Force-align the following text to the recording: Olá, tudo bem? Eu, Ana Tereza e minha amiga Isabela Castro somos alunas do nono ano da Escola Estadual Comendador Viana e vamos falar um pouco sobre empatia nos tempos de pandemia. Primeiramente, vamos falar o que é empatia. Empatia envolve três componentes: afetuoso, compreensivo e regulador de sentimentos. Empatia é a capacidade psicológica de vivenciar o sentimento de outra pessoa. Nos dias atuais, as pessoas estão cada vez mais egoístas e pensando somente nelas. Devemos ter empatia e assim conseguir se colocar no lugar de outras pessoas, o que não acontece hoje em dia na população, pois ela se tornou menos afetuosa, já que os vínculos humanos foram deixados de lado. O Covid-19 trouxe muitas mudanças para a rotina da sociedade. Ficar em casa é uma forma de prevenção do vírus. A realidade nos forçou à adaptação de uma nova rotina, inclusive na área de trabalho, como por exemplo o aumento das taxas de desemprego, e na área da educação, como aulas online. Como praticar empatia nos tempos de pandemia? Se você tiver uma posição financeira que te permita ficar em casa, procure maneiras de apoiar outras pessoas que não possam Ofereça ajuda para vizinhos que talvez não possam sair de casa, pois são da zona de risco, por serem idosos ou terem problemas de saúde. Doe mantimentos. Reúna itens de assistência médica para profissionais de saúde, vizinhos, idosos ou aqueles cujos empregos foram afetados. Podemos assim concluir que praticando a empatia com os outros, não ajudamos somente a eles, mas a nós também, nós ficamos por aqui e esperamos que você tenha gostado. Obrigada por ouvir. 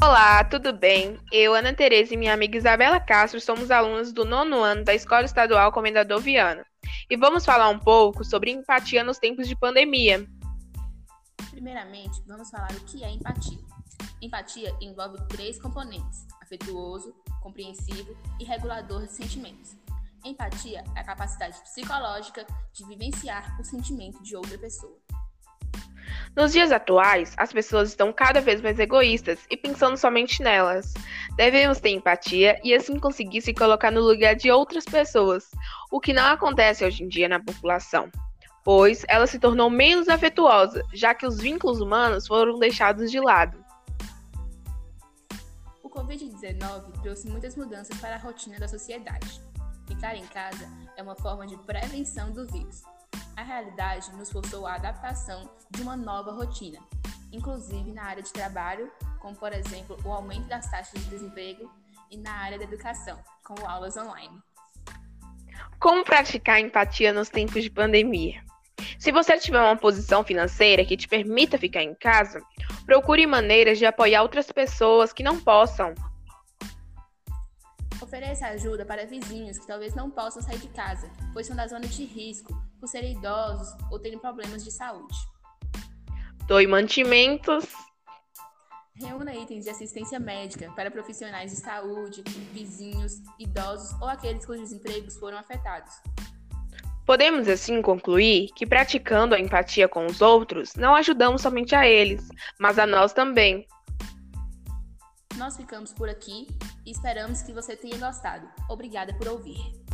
Olá, 0.00 0.44
tudo 0.44 0.72
bem? 0.72 1.18
Eu, 1.32 1.56
Ana 1.56 1.74
Tereza 1.74 2.14
e 2.14 2.16
minha 2.16 2.32
amiga 2.32 2.56
Isabela 2.56 3.00
Castro 3.00 3.40
somos 3.40 3.68
alunas 3.68 4.12
do 4.12 4.24
nono 4.24 4.62
ano 4.62 4.84
da 4.84 4.94
Escola 4.94 5.24
Estadual 5.24 5.72
Comendador 5.72 6.20
Viana 6.20 6.64
e 7.10 7.16
vamos 7.16 7.44
falar 7.44 7.68
um 7.68 7.80
pouco 7.80 8.24
sobre 8.24 8.52
empatia 8.52 9.02
nos 9.02 9.18
tempos 9.18 9.48
de 9.48 9.56
pandemia. 9.56 10.24
Primeiramente, 11.50 12.22
vamos 12.28 12.48
falar 12.48 12.70
o 12.70 12.80
que 12.84 13.02
é 13.02 13.10
empatia. 13.10 13.58
Empatia 14.22 14.72
envolve 14.80 15.18
três 15.26 15.60
componentes: 15.60 16.28
afetuoso, 16.40 17.12
compreensivo 17.42 18.16
e 18.38 18.44
regulador 18.44 19.04
de 19.04 19.12
sentimentos. 19.12 19.76
Empatia 20.24 20.84
é 20.94 21.00
a 21.00 21.04
capacidade 21.04 21.60
psicológica 21.62 22.46
de 22.72 22.86
vivenciar 22.86 23.60
o 23.60 23.64
sentimento 23.64 24.22
de 24.22 24.36
outra 24.36 24.56
pessoa. 24.58 24.96
Nos 26.36 26.52
dias 26.52 26.70
atuais, 26.70 27.34
as 27.36 27.52
pessoas 27.52 27.88
estão 27.88 28.12
cada 28.12 28.40
vez 28.40 28.60
mais 28.60 28.78
egoístas 28.78 29.40
e 29.50 29.56
pensando 29.56 29.96
somente 29.96 30.42
nelas. 30.42 30.94
Devemos 31.36 31.80
ter 31.80 31.90
empatia 31.90 32.60
e 32.62 32.74
assim 32.74 32.98
conseguir 32.98 33.40
se 33.40 33.54
colocar 33.54 33.90
no 33.90 34.00
lugar 34.00 34.34
de 34.34 34.50
outras 34.50 34.84
pessoas, 34.84 35.50
o 35.90 36.00
que 36.00 36.12
não 36.12 36.26
acontece 36.26 36.84
hoje 36.84 37.02
em 37.02 37.08
dia 37.08 37.28
na 37.28 37.40
população, 37.40 38.10
pois 38.64 39.04
ela 39.08 39.26
se 39.26 39.38
tornou 39.38 39.70
menos 39.70 40.08
afetuosa, 40.08 40.84
já 40.92 41.14
que 41.14 41.26
os 41.26 41.38
vínculos 41.38 41.80
humanos 41.80 42.26
foram 42.26 42.58
deixados 42.58 43.10
de 43.10 43.20
lado. 43.20 43.64
O 45.82 45.88
Covid-19 45.88 47.00
trouxe 47.02 47.28
muitas 47.28 47.56
mudanças 47.56 47.98
para 47.98 48.14
a 48.14 48.18
rotina 48.18 48.58
da 48.58 48.68
sociedade. 48.68 49.42
Ficar 49.86 50.14
em 50.14 50.26
casa 50.26 50.68
é 50.96 51.02
uma 51.02 51.16
forma 51.16 51.46
de 51.46 51.56
prevenção 51.56 52.30
do 52.30 52.46
vírus. 52.46 52.82
A 53.38 53.42
realidade 53.44 54.10
nos 54.16 54.32
forçou 54.32 54.66
à 54.66 54.74
adaptação 54.74 55.48
de 55.70 55.80
uma 55.80 55.96
nova 55.96 56.32
rotina, 56.32 56.80
inclusive 57.30 57.92
na 57.92 58.02
área 58.02 58.20
de 58.20 58.32
trabalho, 58.32 58.90
como 59.20 59.36
por 59.36 59.52
exemplo 59.52 59.96
o 60.04 60.12
aumento 60.12 60.48
das 60.48 60.68
taxas 60.68 61.00
de 61.04 61.08
desemprego, 61.08 61.70
e 62.10 62.16
na 62.16 62.32
área 62.32 62.58
da 62.58 62.64
educação, 62.64 63.16
como 63.44 63.64
aulas 63.64 63.96
online. 63.96 64.36
Como 65.78 66.04
praticar 66.04 66.58
empatia 66.58 67.12
nos 67.12 67.28
tempos 67.28 67.62
de 67.62 67.70
pandemia? 67.70 68.42
Se 68.98 69.12
você 69.12 69.38
tiver 69.38 69.60
uma 69.60 69.76
posição 69.76 70.24
financeira 70.24 70.84
que 70.84 70.96
te 70.96 71.06
permita 71.06 71.56
ficar 71.56 71.84
em 71.84 71.94
casa, 71.94 72.42
procure 72.86 73.24
maneiras 73.24 73.78
de 73.78 73.86
apoiar 73.86 74.22
outras 74.22 74.50
pessoas 74.50 75.12
que 75.12 75.22
não 75.22 75.38
possam 75.38 75.94
Ofereça 78.00 78.46
ajuda 78.46 78.86
para 78.86 79.04
vizinhos 79.06 79.58
que 79.58 79.66
talvez 79.66 79.94
não 79.94 80.10
possam 80.10 80.40
sair 80.40 80.58
de 80.58 80.68
casa, 80.68 81.10
pois 81.32 81.46
são 81.46 81.56
da 81.56 81.66
zona 81.66 81.86
de 81.86 82.04
risco, 82.04 82.56
por 82.78 82.88
serem 82.88 83.16
idosos 83.16 83.68
ou 83.90 83.98
terem 83.98 84.18
problemas 84.18 84.64
de 84.64 84.70
saúde. 84.70 85.16
Doe 86.46 86.66
mantimentos. 86.66 87.66
Reúna 88.94 89.34
itens 89.34 89.64
de 89.64 89.70
assistência 89.70 90.18
médica 90.18 90.72
para 90.72 90.90
profissionais 90.90 91.52
de 91.52 91.58
saúde, 91.58 92.22
vizinhos, 92.52 93.14
idosos 93.38 93.92
ou 94.00 94.08
aqueles 94.08 94.44
cujos 94.44 94.72
empregos 94.72 95.16
foram 95.16 95.38
afetados. 95.38 95.94
Podemos 97.06 97.48
assim 97.48 97.80
concluir 97.80 98.50
que 98.54 98.66
praticando 98.66 99.34
a 99.34 99.40
empatia 99.40 99.88
com 99.88 100.04
os 100.04 100.20
outros, 100.20 100.74
não 100.74 100.94
ajudamos 100.94 101.40
somente 101.40 101.74
a 101.74 101.86
eles, 101.86 102.28
mas 102.58 102.78
a 102.78 102.86
nós 102.86 103.12
também, 103.12 103.66
nós 105.38 105.56
ficamos 105.56 105.92
por 105.92 106.08
aqui 106.08 106.48
e 106.84 106.90
esperamos 106.90 107.42
que 107.42 107.52
você 107.52 107.76
tenha 107.76 107.96
gostado. 107.96 108.48
Obrigada 108.68 109.14
por 109.14 109.28
ouvir. 109.28 109.87